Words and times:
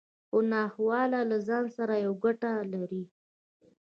هره 0.31 0.41
ناخواله 0.53 1.19
له 1.29 1.37
ځان 1.47 1.65
سره 1.77 1.93
يوه 2.05 2.17
ګټه 2.23 2.51
لري. 2.73 3.03